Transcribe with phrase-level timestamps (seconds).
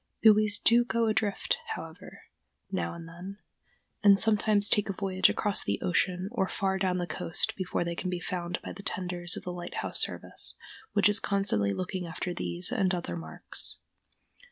[0.23, 2.23] Buoys do go adrift, however,
[2.71, 3.37] now and then,
[4.03, 7.93] and sometimes take a voyage across the ocean or far down the coast before they
[7.93, 10.55] can be found by the tenders of the Lighthouse Service,
[10.93, 13.77] which is constantly looking after these and other marks.